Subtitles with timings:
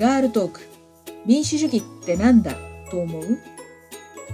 [0.00, 0.60] ガールトーク。
[1.26, 2.54] 民主主義ってなんだ？
[2.90, 3.38] と思う？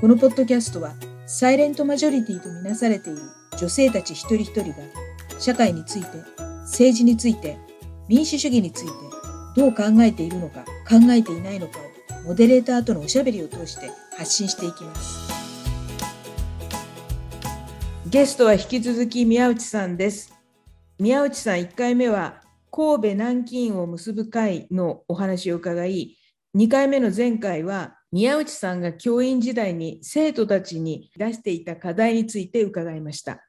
[0.00, 0.94] このポッドキャストは
[1.26, 3.18] サイレントマジョリティとみなされている
[3.58, 4.76] 女性たち一人一人が
[5.40, 6.06] 社会について
[6.66, 7.58] 政治について
[8.06, 8.92] 民主主義について
[9.56, 15.28] どう考えているのか考えていないのかをモデレーターとのおしゃべりを通して発信していきます。
[18.08, 20.32] ゲストは引き続き宮内さんです。
[21.00, 22.45] 宮内さん1回目は
[22.76, 26.18] 神戸南京を結ぶ会のお話を伺い
[26.54, 33.42] 2回目の前回は宮内さんが教員時代に生徒たちに出していた課題について伺いました。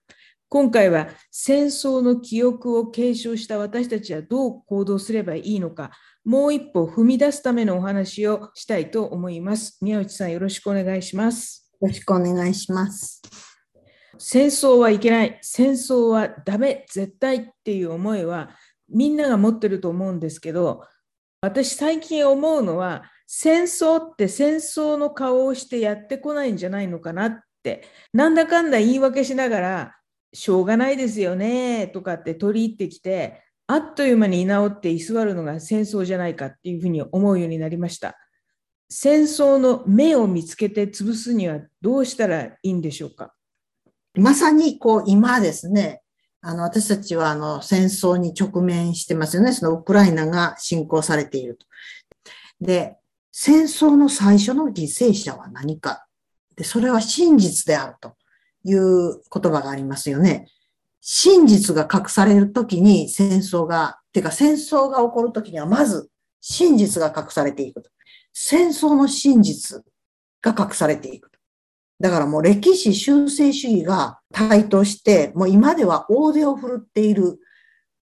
[0.47, 5.91] 今回は戦争の記憶を継承した私たちはどう行動すればいいのか、
[6.23, 9.77] もう一歩踏み出すためのお話をしたいと思います。
[9.81, 11.69] 宮内さん、よろしくお願いします。
[11.81, 13.21] よろしくお願いします。
[14.17, 18.51] 戦争はいけない、戦争はダメ、絶対っていう思いは
[18.89, 20.83] みんなが持ってると思うんですけど、
[21.41, 29.93] 私最近思うのは、戦争って戦争の顔をしてやってこないんじゃないのかなって、なんだかんだ言い訳しながら、
[30.33, 38.15] しょうがないですよねとかって取り入ってきて、あっという間に居直って居座るのが戦争じゃないかっていうふうに思うようになりました。
[38.89, 43.33] 戦争の目を見つけて潰すにはどうしたらいいんでしょうか？
[44.15, 46.01] まさにこう今ですね、
[46.41, 49.53] あの私たちはあの戦争に直面してますよね。
[49.53, 51.65] そのウクライナが侵攻されていると。
[52.61, 52.97] で、
[53.31, 56.05] 戦争の最初の犠牲者は何か。
[56.55, 58.15] で、それは真実であると
[58.63, 60.47] いう言葉がありますよね。
[61.01, 66.09] 真実が隠されるときに戦争が、てか戦争が起こるときにはまず
[66.41, 67.89] 真実が隠されていくと。
[68.33, 69.83] 戦争の真実
[70.41, 71.31] が隠されていく。
[71.99, 77.39] だからもう歴史修正主義が台頭して、もう今では大手を振るっている。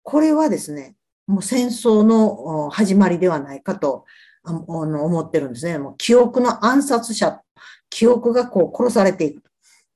[0.04, 0.96] これはですね、
[1.28, 4.06] もう戦争の始まりではないかと
[4.44, 5.78] 思ってるんですね。
[5.78, 7.42] もう記憶の暗殺者、
[7.90, 9.44] 記憶がこう殺されていく。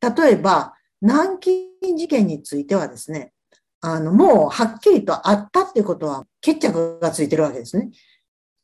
[0.01, 1.51] 例えば、南京
[1.95, 3.33] 事件についてはですね、
[3.81, 7.91] あの、もうはっきりとあったっていうことは決着がついてるわけですね。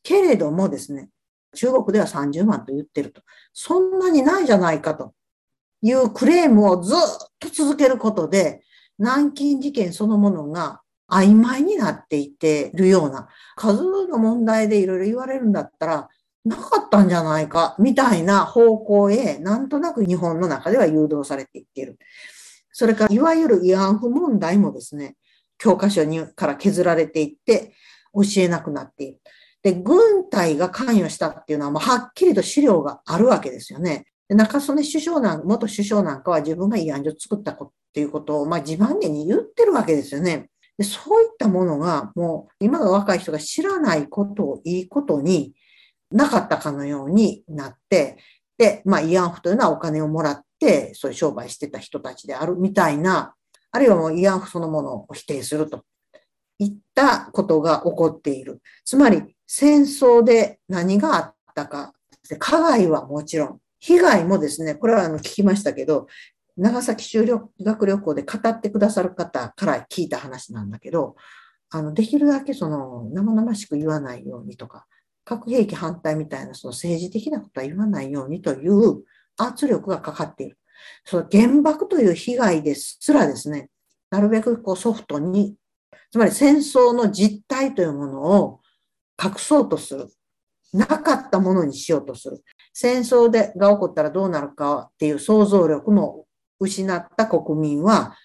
[0.02, 1.10] けれどもですね、
[1.54, 3.22] 中国では30万と言ってると。
[3.52, 5.14] そんなにないじゃないかと
[5.82, 6.98] いうクレームをずっ
[7.38, 8.62] と続けることで、
[8.98, 10.80] 南京事件そのものが
[11.10, 16.08] 曖昧になっていってるような、数の問題でいろいろ言われるんだったら、
[16.44, 21.98] なかったんじゃないか、みたいな方向へ、なんとなく日本の中では誘導されていっている。
[22.72, 25.16] それから、いわゆる慰安婦問題もですね、
[25.58, 27.74] 教科書にから削られていって、
[28.14, 29.20] 教えなくなっている。
[29.62, 34.06] で、軍隊が関与したっていうのは、もうはっきりと資料があるわけですよね。
[34.28, 40.48] で中曽根首相なん、元首相なんかは自分が慰安所作ったっていうことを、まあ、自慢げに言ってるわけですよね。
[40.78, 45.54] でそういったものが、もう今の若い人が知らないことをいいことに
[46.10, 48.16] なかったかのようになって、
[48.58, 53.34] で、まあ、慰安婦というのはお金をもらって、そういう商売してた人たちであるみたいな、
[53.70, 55.84] あるいはもう慰安婦そのものを否定すると
[56.58, 58.62] いったことが起こっている。
[58.84, 59.22] つまり、
[59.54, 61.92] 戦争で何があったか、
[62.38, 66.06] 加害はもちろん、被害もですね、これはあの聞きましたけど、
[66.56, 67.26] 長崎修
[67.60, 71.16] 学旅行で語ってくださる方から聞いた話なんだけど、
[71.68, 74.86] あの、できるだけその生々しく言わないようにとか、
[75.22, 79.02] 核兵器反対みたいなその政治的なことは言わないようにという
[79.36, 80.56] 圧力がかかっている。
[81.04, 83.68] その原爆という被害ですらですね、
[84.08, 85.56] なるべくこうソフトに、
[86.10, 88.61] つまり戦争の実態というものを
[89.22, 90.08] 隠そうとする。
[90.72, 92.42] なかったものにしようとする。
[92.72, 96.26] 戦争でが起こったらどうなるかっていう想像力も
[96.58, 98.16] 失った国民は、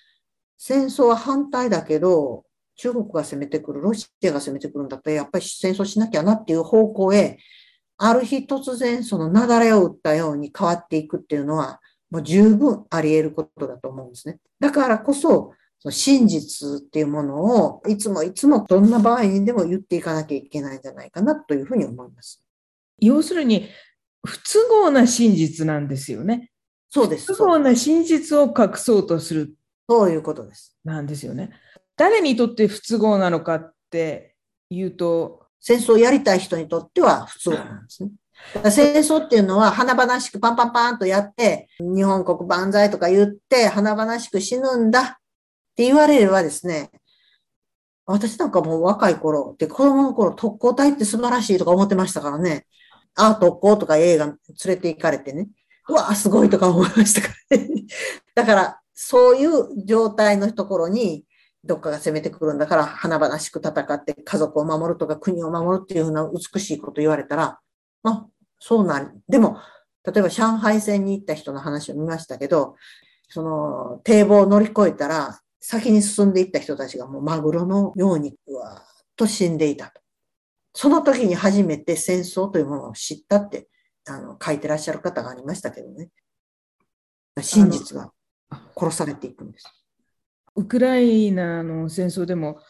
[0.58, 7.38] 戦争は反対だけど、中国が攻めてくる、ロシアが攻めてくるんだったら、やっぱり戦争しなきゃなっていう方向へ、
[7.98, 14.38] ある日突然その雪崩を打ったように変わっていくっていうのは、もう十分あり得ることだと思うんですね。
[14.60, 22.44] だからこそ、その真実っていうものをいつもいつもどんな場合にでも言っていかなきゃいけないんじゃないかなというふうに思います。
[23.00, 23.70] 要するに
[24.26, 26.52] 不都合な真実なんですよね。
[26.90, 27.34] そうです。
[27.34, 29.54] 不都合な真実を隠そうとする。
[29.90, 30.76] そういうことです。
[30.84, 31.52] なんですよね。
[31.96, 34.36] 誰にとって不都合なのかって
[34.70, 35.44] いうと。
[35.60, 38.12] 戦争をやりたい人にとっては不都合なんですね。
[38.72, 45.20] 戦争っていうのは華々しくパンパンパンとやって、日本国万歳とか言って華々しく死ぬんだ
[45.78, 46.90] って言われればですね、
[48.08, 52.66] 私なんかもう若い頃って子供の頃特攻隊って素晴らしいとか思ってましたからね。
[53.14, 54.36] ああ、特攻とか映画連
[54.66, 55.50] れて行かれてね。
[55.88, 57.70] うわあ、すごいとか思いましたからね。
[58.34, 61.26] だから、そういう状態のところに
[61.64, 67.60] どっかが攻めてくるんだから華々しく戦って家族を守るとか国を守るっていうふうな美しいこと言われたら、
[68.02, 68.26] あ、
[68.60, 69.60] そうなんでも、
[70.04, 72.76] 例えば上海戦に行った人の話を見ましたけど、
[73.30, 80.00] その堤防を乗り越えたら先に進んでいった人たちがもうマグロのようにうわーっと死んでいたと。
[80.74, 83.68] その時に初めて戦争というものを知ったって
[84.08, 86.08] あの書いてらっしゃる方がありましたけどね。
[87.42, 88.14] 真実が
[88.78, 89.66] 殺されていくんです。
[90.56, 92.62] ウクライナの戦争でも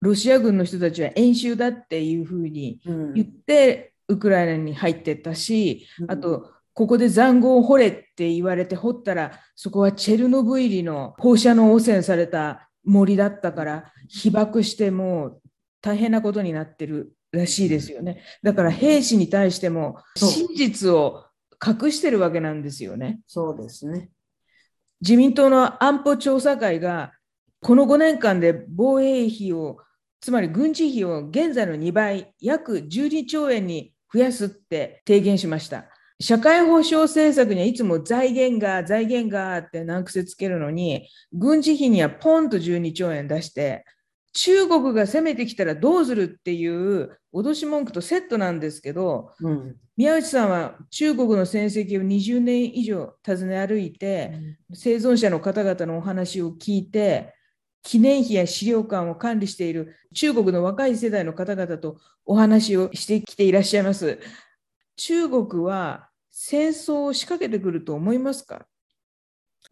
[0.00, 15.42] ロシア軍の人たちは演習だっていうふうに言って、ウクライナに入ってったし、あとここで塹壕を掘れって言われて掘ったらそこはチェルノブイリの放射能汚染された森だったから被爆してもう
[15.80, 18.22] 大変なことになってるらしいですよね。
[18.44, 21.24] だから兵士に対しても真実を
[21.60, 23.22] 隠してるわけなんですよね。
[23.26, 24.10] そうですね。
[25.00, 27.10] 自民党の安保調査会が
[27.60, 29.78] この5年間で防衛費を
[30.20, 35.86] つまり軍事費を現在の2倍約12兆円に増やすって提言しました
[36.20, 43.84] 社会保障政策にはいつも財源が財源がって難癖つけるのに軍事費にはポンと12兆円出して
[44.32, 49.76] 中国が攻めてきたらどうするっていう脅し文句とセットなんですけどうん。
[49.98, 57.34] 宮内さんは中国の戦績を20年以上訪ね歩いて、生存者の方々のお話を聞いて、
[57.82, 64.20] 記念碑や資料館を管理している中国の若い世代の方々とお話をしてきていらっしゃいます。
[64.94, 66.07] 中国は
[66.40, 68.66] 戦争を仕掛けてくると思いますか？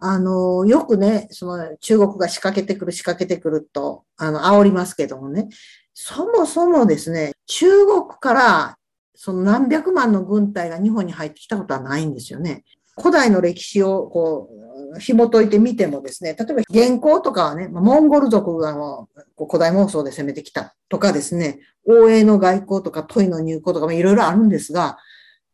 [0.00, 5.48] あの、よくね、その中国が仕掛けてくる、仕掛けてくると、あの、煽りますけどもね、
[5.94, 8.78] そもそもですね、中国から
[9.14, 12.64] その何百万の軍隊が日本に入ってきたことはないんですよね。
[13.00, 14.50] 古代の歴史をこ
[14.96, 19.08] う、紐解いてみてもですね、例えば元寇とかはね、モンゴル族がも
[19.38, 24.98] う古代妄想で攻めてきたとかですね、欧英の外交とか問いの入交とかもいろいろあるんですが、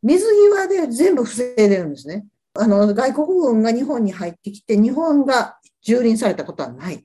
[0.03, 2.27] 水際で全部防いでるんですね。
[2.55, 7.05] あの、外国軍が日本に入ってきて、日本が蹂躙されたことはない。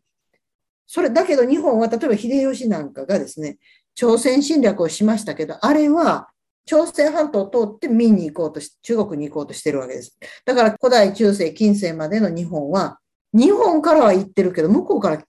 [0.86, 3.58] それだけど日本は、例えば秀吉なんかがですね、
[3.96, 6.30] 朝鮮侵略をしましたけど、あれは
[6.66, 10.18] 朝鮮半島を通って民に行こうとし、中国に行こうとしてるわけです。
[10.46, 13.00] だから古代、中世、近世までの日本は、
[13.34, 15.24] 日本からは行ってるけど、向こうから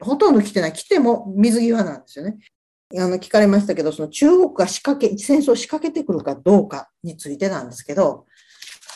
[0.00, 0.72] ほとんど来てない。
[0.72, 2.38] 来ても水際なんですよね。
[2.98, 8.26] あの、聞かれましたけど、その中国が仕掛け、戦争を仕掛けてくるかどうかについてなんですけど、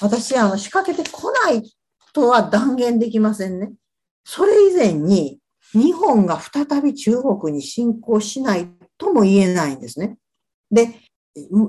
[0.01, 1.63] 私、あの、仕掛けてこない
[2.13, 3.73] とは断言できませんね。
[4.25, 5.39] それ以前に、
[5.73, 8.69] 日本が再び中国に侵攻しない
[8.99, 10.17] とも言えないんですね。
[10.71, 11.01] で、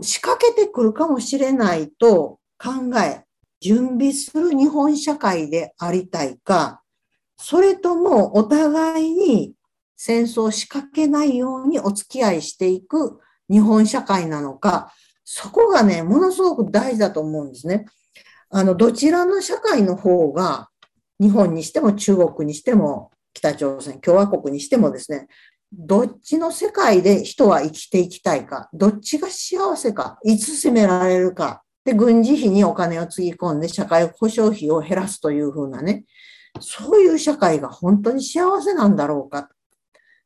[0.02, 3.24] 仕掛けてくるかもしれないと考え、
[3.62, 6.82] 準備する日本社会でありたいか、
[7.38, 9.54] それともお互いに
[9.96, 13.20] 戦争を仕掛けないようにお付き合いしていく
[13.50, 14.92] 日本社会なのか、
[15.24, 17.86] そこがね、ものすごく大事だと思うんですね。
[18.50, 20.70] あの、どちらの社会の方が、
[21.20, 25.28] 日本にしても中国にしても北朝鮮、共和国にしてもですね、
[25.72, 36.06] どっちの世界で人は生きていきたいか、どっちが幸せか、いつ責められるか、で、軍事費にお金をつぎ込んで社会保障費を減らすというふうなね、
[36.60, 39.50] そういう社会が本当に幸せなんだろうか。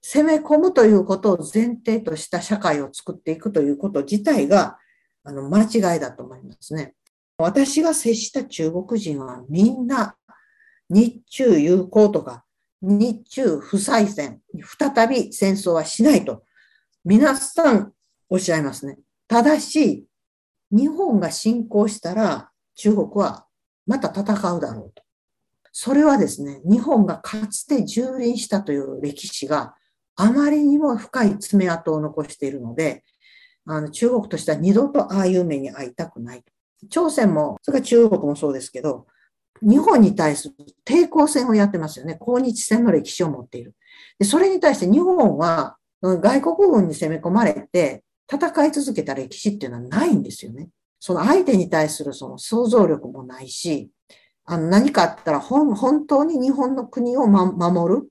[0.01, 4.77] 攻め込むということを前提とした社会を作っていくということ自体が、
[5.23, 6.95] あの、間違いだと思いますね。
[7.37, 10.15] 私が接した中国人はみんな
[10.89, 12.43] 日中友好とか
[12.81, 14.41] 日中不再戦、
[14.77, 16.43] 再び戦争はしないと
[17.05, 17.93] 皆さん
[18.29, 18.97] おっしゃいますね。
[19.27, 20.05] ただし、
[20.71, 23.45] 日本が侵攻したら中国は
[23.85, 25.03] また戦うだろうと。
[25.71, 29.75] それはですね、日本がかつて蹂躙したという歴史が
[30.21, 33.05] あまりにも深い爪痕を残しているので、
[33.65, 36.43] あの中国としては二度とああいう目に遭いたくない。
[36.89, 39.07] 朝鮮も、それから中国もそうですけど、
[39.61, 42.15] 日本に対する抵抗戦をやってますよね。
[42.15, 43.75] 抗日戦の歴史を持っている。
[44.17, 50.69] でそれに対して日本は外国軍に攻め込まれて戦い続けた歴史っていうのはないんですよね。
[50.99, 53.89] その相手に対するその想像力もないし、
[54.43, 58.09] あの何かあったら本当に日本の国を、ま、守る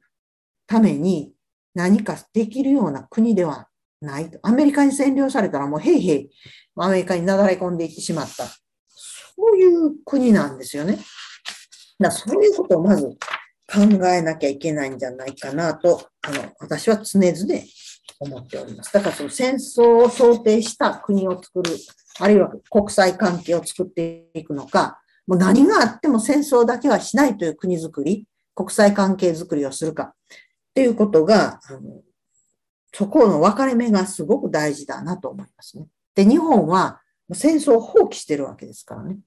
[0.66, 1.32] ために
[1.78, 3.68] 何かできるような国では
[4.00, 4.40] ないと。
[4.42, 6.30] アメリカに占領されたらもうへいへい
[6.74, 8.46] アメリカになだれ込んでいってしまった。
[8.46, 10.98] そういう国なんですよね。
[12.00, 13.06] だそういうことをまず
[13.72, 17.62] 考えなきゃいけないんじゃないかなと、あの、私は常々
[18.18, 18.92] 思っております。
[18.92, 21.70] だからその戦争を想定した国を作る、
[22.18, 30.14] あるいは国際関係を作っていくのか、もう何があっても戦争だけはしないという国づくり、国際関係づくりをするか。
[30.78, 32.02] っっていうことが、あの
[32.92, 35.86] そこの分かれ目がすごく大事だなと思いますね。
[36.14, 37.00] で、日本は
[37.32, 39.18] 戦争を放棄してるわけですからね。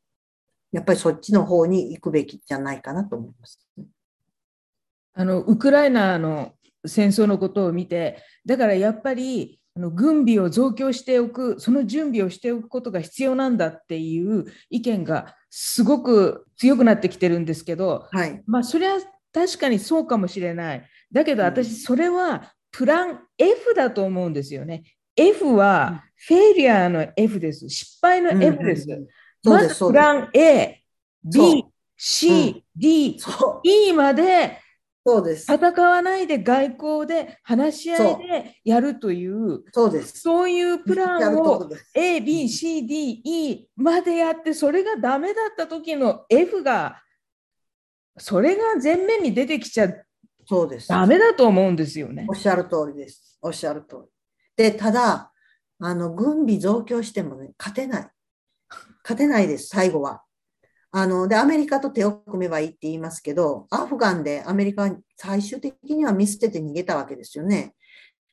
[0.72, 3.86] やっぱりそっちの方に行くべきじゃないかなと思います、ね。
[5.13, 6.53] あのウクライナの
[6.86, 19.00] 戦争のことを見て、だからやっぱりあの軍備を増強しておく、その準備をしておくことが必要なんだっていう意見がすごく強くなってきてるんですけど、はい、まあそれは
[19.34, 20.88] 確かにそうかもしれない。
[21.12, 24.84] だけど私、それはプラン F だと思うんですよね。
[25.15, 27.70] F はフェイリアの F です。
[27.70, 28.88] 失敗の F です。
[29.44, 30.82] まずプラン A、
[31.24, 31.65] B、
[31.98, 33.18] C、D、
[33.63, 34.60] E まで
[35.03, 35.51] そうです。
[35.51, 40.20] 戦わないで外交で話し合いでやるという、そうです。
[40.20, 47.01] そういうプランを A、B、C、D、E までやって、それがダメだった時の F が、
[48.18, 49.91] それが前面に出てきちゃ
[50.51, 50.89] そうです。
[50.89, 52.25] ダメだと思うんですよね。
[52.27, 53.39] おっしゃる通りです。
[53.41, 54.10] おっしゃる通り。
[54.58, 55.31] で、ただ、
[55.79, 58.10] あの、軍備増強してもね、勝てない。
[59.01, 60.24] 勝てないです、最後は。
[60.91, 67.74] あの、で、アメリカと手を組めばいいって言いますけど、アフガンでアメリカは最終的には見捨てて逃げたわけですよね。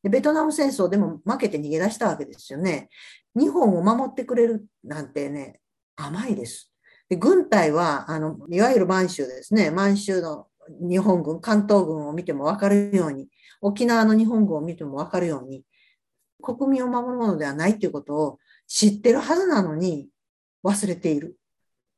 [0.03, 2.89] でベトナム戦争でも負けて逃げ出したわけですよね。
[3.37, 5.61] 日本を守ってくれるなんてね、
[5.95, 6.73] 甘いです。
[7.09, 9.71] で軍隊は、あの、いわゆる満州ですね。
[9.71, 10.48] 満州の
[10.81, 13.29] 日本軍、関東軍を見ても分かるように、
[13.61, 15.65] 沖縄の日本軍を見ても分かるように、
[16.43, 20.09] 国民を守るものではないということを知ってるはずなのに
[20.65, 21.37] 忘れている。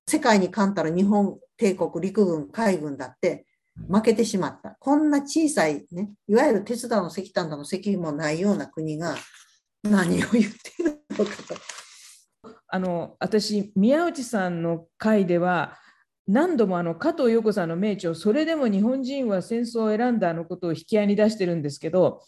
[0.09, 3.47] 世界に勝ったら日本帝国陸軍海軍だって
[3.89, 4.77] 負けてしまった。
[4.81, 9.15] こんな小さいね、いわゆる鉄道の石炭だの石油もないような国が
[9.83, 11.55] 何を言ってるのかと。
[12.69, 15.77] あの私、宮内さんの回では、
[16.31, 22.23] 何度もあの加藤陽子さんの名著、それでも日本人は戦争を選んだのことを引き合いに出してるんですけど、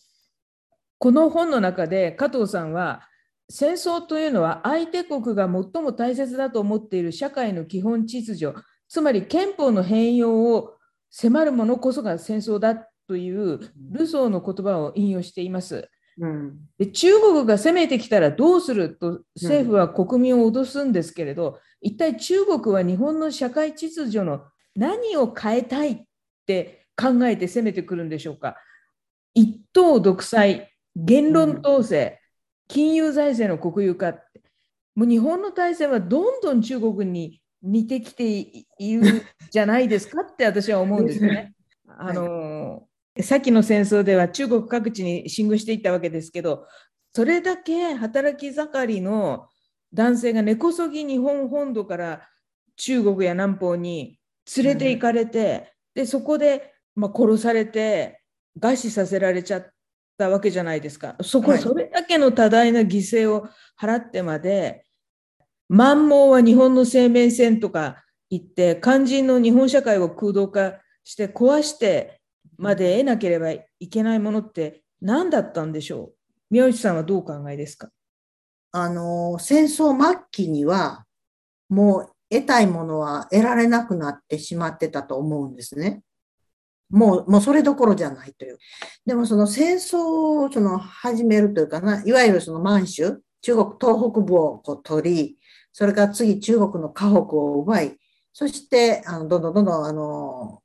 [0.99, 3.02] この本の中で加藤さんは、
[3.49, 8.54] 戦争というのは相手国が最も大切だと思っている社会の基本秩序、
[8.88, 10.75] つまり憲法の変容を
[11.11, 12.75] 迫るものこそが戦争だ
[13.06, 13.61] という
[13.92, 15.88] ルソーの言葉を引用しています。
[16.19, 24.42] うん、で中国が攻めてきたらどうすると政府は国民を脅すんですけれど、うん、一体中国は日本の社会秩序の
[24.76, 26.02] 何を変えたいっ
[26.47, 28.57] て考えて攻めてくるんでしょうか？
[29.35, 32.21] 一党独裁、言論統制、
[32.69, 34.14] 金融財政の国有化
[34.95, 38.28] もう日本の体制はどんどん中国に似てきて
[38.78, 41.54] いるじゃないですかって私は思うんですよね。
[41.87, 42.88] あの
[43.21, 46.66] さっきの戦争では中国各地に進軍していったわけですけど
[47.14, 49.49] それだけ働き盛りの
[49.92, 52.28] 男性が根こそぎ日本本土から
[52.76, 54.19] 中国や南方に
[54.57, 58.23] 連れて行かれて、うん、でそこで、まあ、殺されて
[58.59, 59.66] 餓死させられちゃっ
[60.16, 61.16] たわけじゃないですか。
[61.23, 63.49] そこ、それだけの多大な犠牲を
[63.81, 64.85] 払ってまで、
[65.69, 72.22] 満蒙は日本の生命線とか言って、肝心の日本社会を空洞化して壊して
[72.62, 76.14] まで得なければいけないものって何だったんでしょう？
[76.50, 77.88] 宮内さんはどうお考えですか？
[78.71, 81.04] あの、戦争末期には、
[81.69, 86.02] もう得たいものは得られなくなってしまってたと思うんですね。
[86.88, 88.59] もう、もうそれどころじゃないという。
[89.04, 95.38] でもその戦争をその始めるというかな、いわゆるその満州、中国東北部をこう取り、
[95.73, 97.97] それから次中国の河北を奪い、
[98.33, 100.62] そしてあのどんどんどんどんあの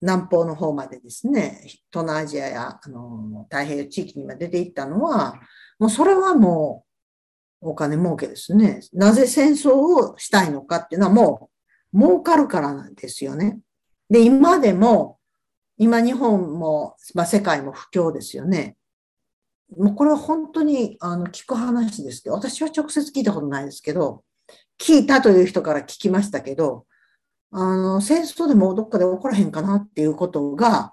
[0.00, 1.60] 南方の方までですね、
[1.92, 5.40] 東南アジアやあの太平洋地域にまで出ていったのは、
[5.78, 6.84] もうそれはも
[7.60, 8.80] うお金儲けですね。
[8.92, 11.50] なぜ戦争をしたいのかっていうのはも
[11.92, 13.58] う儲かるからなんですよね。
[14.08, 15.18] で、今でも
[15.76, 18.76] 今日本も、まあ、世界も不況ですよね。
[19.76, 24.24] もうこれは本当にあの聞く話ですけど、私は直接聞いたことないですけど、
[24.80, 26.86] 聞いたという人から聞きましたけど、
[27.50, 30.92] あの、戦争でもどっかで起こらへんかなっていうことが、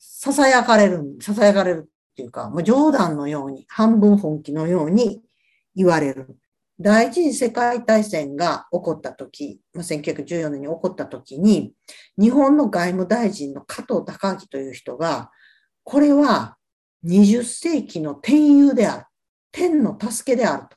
[0.00, 5.22] 囁かれる、囁かれるっていうか、もう冗談のように、半分本気のように
[5.74, 6.36] 言われる。
[6.80, 11.72] 第一次世界大戦が起こった時、まあ、1914年に起こった時に、
[12.18, 15.30] 日本の外務大臣の加藤隆明という人が、
[15.84, 16.56] これは
[17.04, 19.06] 20世紀の天佑である。
[19.52, 20.76] 天の助けであると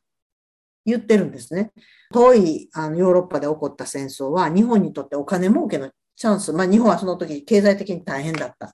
[0.88, 1.72] 言ってるんですね。
[2.13, 6.53] 遠いあのヨーロッパで起こった戦争は日本にとってお金儲けのチャンス。
[6.53, 8.74] まあ日本はその時経済的に大変だった。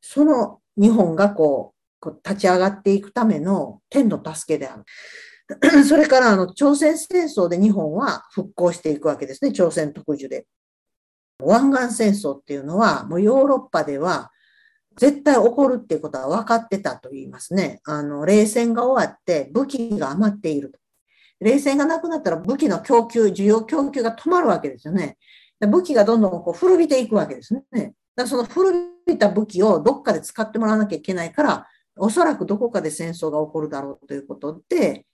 [0.00, 4.84] その日本がこうこう立ち上がっていくための天の助けである。
[5.84, 10.46] それからあの朝鮮戦争で日本は復興していくわけですね、朝鮮特需で。
[11.42, 14.30] 湾岸戦争っていうのは、もうヨーロッパでは
[14.96, 17.80] 絶対起こるっていうことは分かってたと言いますね。
[17.84, 20.72] あの、冷戦が終わって武器が余っている。
[21.40, 25.18] 冷戦がなくなったら武器の供給、需要供給が止まるわけですよね。
[25.60, 27.94] 武器がどんどんこう古びていくわけですね。
[28.16, 28.70] だその古
[29.06, 35.06] びた武器をどっかで使ってもらわなきゃいけないから、おそらくどこかで戦争が起こるだろうということで、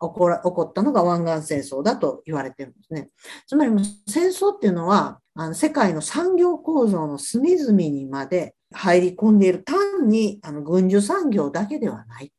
[0.00, 3.10] 起こら起こったのが湾岸戦争だと言われてるんですね。
[3.46, 3.72] つまり
[4.06, 12.32] 戦争っていうのは、あの世界の産業構造の隅々にまで入り込んでいる単にあの軍需産業だけではない。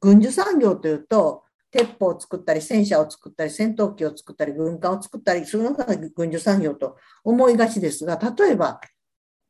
[0.00, 1.43] 軍需産業というと、
[1.74, 8.80] 鉄砲を作ったり、戦車を作ったり、戦闘機を作ったり、軍艦を作ったりするのが軍需産業と思いがちですが、例えば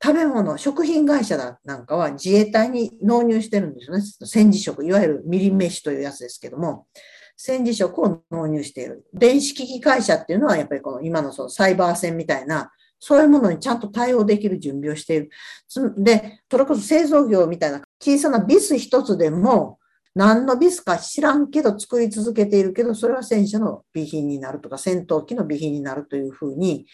[0.03, 4.03] 食べ物、食品会社だなんかは自衛隊に納入してるんですよね。
[4.25, 6.87] 戦時食、いわゆるみりん飯というやつですけども、
[7.37, 9.05] 戦時食を納入している。
[9.13, 15.31] 電子機器会社っていうのは、やっぱりこの今のそのサイバー戦みたいな、そういうものにちゃんと対応できる準備をしている。
[15.99, 19.79] で、それこそ製造業みたいな小さなビス一つでも、
[20.15, 26.87] 何のビスか知らんけど作り続けているけど、それは戦車の備品になるとか、戦闘機の備品になるというふうに、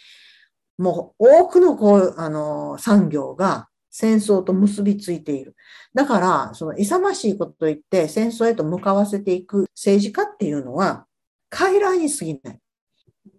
[0.79, 5.55] もう多くのこう、あの、産業が戦争と結びついている。
[5.95, 11.07] だから、その勇ましいことと言って戦争へと向かわせていく政治家っていうのは、
[11.51, 12.59] 傀儡に過ぎない。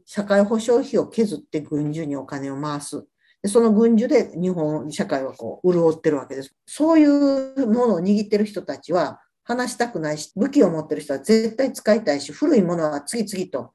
[0.05, 3.05] 社会保障費を削って軍需にお金を回す。
[3.45, 6.53] その軍需で日本社会はこう潤ってるわけです。
[6.67, 9.19] そういうものを握ってる人たちは
[9.51, 13.73] 話したくないし、武器を持ってる人は絶対使いたいし、古いものは次々と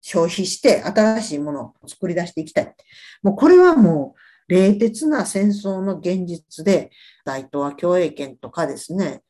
[0.00, 2.74] 消費して新しいものを作り出していきたい。
[3.22, 4.14] もうこれはも
[4.48, 6.90] う冷徹な戦争の現実で、
[7.24, 9.22] 大東亜共栄圏とかですね、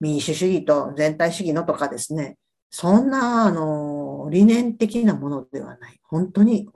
[0.00, 2.36] 民主主義と全体主義のとかですね、
[2.70, 5.98] そんな、あの、理念的なものではない。
[6.02, 6.68] 本当に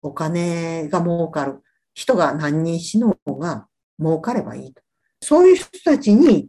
[0.00, 1.62] お金が儲かる。
[1.92, 3.66] 人が何人死のうが
[3.98, 4.80] 儲かればいいと。
[5.20, 6.48] そういう人たちに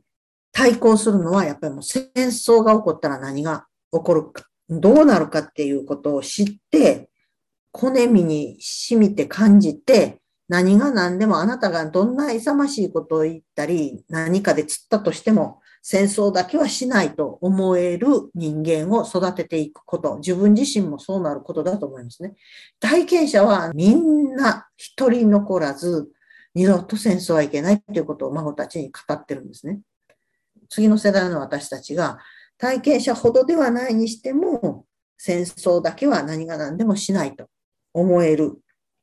[0.52, 7.10] 対抗するのは、やっぱりもう戦争が起こったら何が起こるか、どうなるかっていうことを知って、
[7.74, 22.36] 骨身に染みて感じて、何が何でもあなたがどんな勇ましいことを言ったり、何かで釣ったとしても、戦争だけはしないと思える人間を育てていくこと、自分自身もそうなることだと思いますね。
[22.80, 26.10] 体験者はみんな一人残らず、
[26.54, 29.80] 二度と戦争はいけないということを孫たちに語ってるんですね。
[30.72, 32.18] 次の世代の私たちが
[32.58, 34.86] 体験者ほどではないにしても、
[35.18, 37.48] 戦争だけは何が何でもしないと
[37.94, 38.58] 思える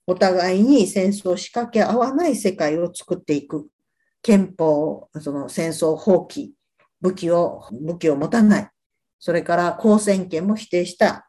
[0.06, 3.68] お互いに戦争を仕掛け合わない世界を作っていく。
[4.22, 6.50] 憲法、その戦争放棄、
[7.02, 8.70] 武器を、武器を持たない。
[9.18, 11.28] それから公選権も否定した、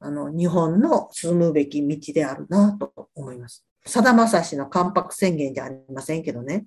[0.00, 3.64] あの、日本の進むべき道であるなと思います。
[3.86, 6.64] さだまさしの関白宣言じゃありませんけどね。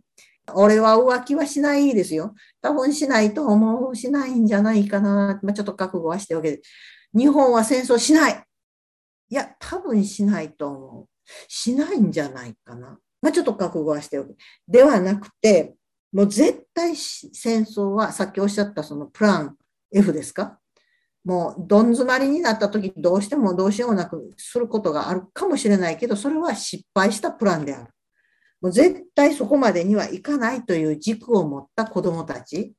[0.54, 2.34] 俺は浮気はしないですよ。
[2.62, 5.40] 多分しないと思う、しないんじゃないかな。
[5.44, 6.62] まあ、ちょっと覚悟はしておけ
[7.14, 8.44] 日本は戦争しない。
[9.30, 11.08] いや、多分しないと思う。
[11.48, 12.98] しないんじゃないかな。
[13.22, 14.38] まあ、ちょっと覚悟はしておく。
[14.68, 15.76] ではなくて、
[16.14, 19.58] もう絶対戦争は、さっきおっしゃったそのプラン
[19.94, 20.60] F ですか？
[21.26, 27.90] もうどん詰まりになった時どうしてもどうしようもなくすることがあるかもしれないけど、それは失敗したプランである。
[28.62, 32.74] もう絶対そこまでにはいかないという軸を持った子供たち、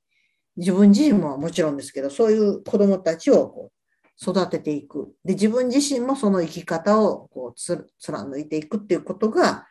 [0.56, 5.14] 自分自身ももちろんですけど、そういう子供たちをこう育てていく。
[5.24, 9.66] で、自分自身もその生き方をこうつ貫いていくっていうことが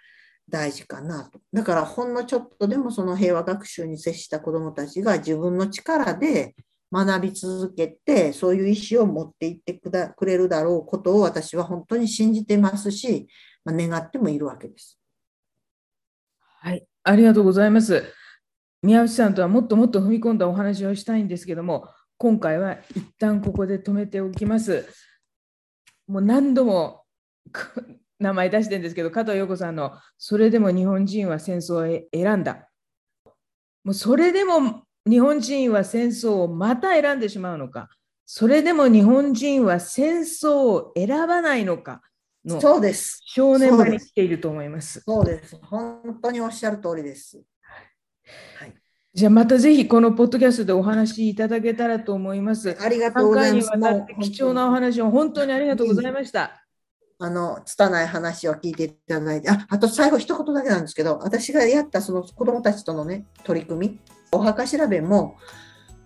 [0.49, 1.41] 大事かなと。
[1.51, 6.55] だからほんのちょっとでもその平和学習に接した子どもたちが自分の力で
[6.89, 13.27] 学び続けて、そういう意思を持っていってくだくれるだろうことを私は本当に信じてますし、
[13.65, 14.96] まあ、願ってもいるわけです。
[16.67, 18.03] はい、ありがとうございます。
[18.83, 24.85] 宮内さんとはもっともっと踏み込んだお話をしたいんですけども、今回は一旦ここで止めておきます。
[26.07, 27.05] もう何度も
[28.19, 32.69] 名前出してるんですけど、加藤陽子さんのそれでも日本人は戦争を選んだ。
[33.85, 37.87] もうそれでも日本人は戦争をまた選んでしまうのか、
[38.25, 42.01] それでも日本人は戦争を選ばないのか
[42.47, 45.01] のそうです正念場に来ていると思います。
[45.01, 45.57] そうです。
[45.63, 47.41] 本当におっしゃる通りです。
[48.57, 48.73] はい
[49.13, 52.77] じゃあまたぜひこのポッドキャストでお話しいただけたらと思います。
[52.79, 53.71] ありがとうございます。
[54.21, 56.67] 貴重なお話を本当にありがとうございました。
[57.17, 63.99] あの、拙い話を聞いていただいて、あ、あと最後一言だけなんですけど、私がやったその子供たちとのね、取り組み、
[64.31, 65.35] お墓調べも、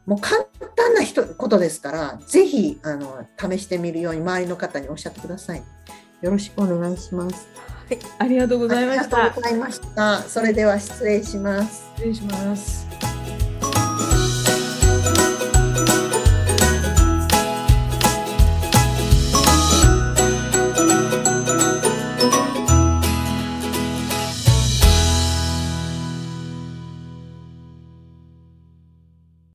[0.05, 5.63] もう簡単な人ことですから、ぜひ、あの、試してみるように周りの方におっしゃってください。
[6.21, 7.47] よろしくお願いします。
[8.19, 9.17] ありがとうございました。
[9.17, 10.21] ありがとうございました。
[10.23, 11.89] それでは失礼します。
[11.97, 13.10] 失礼します。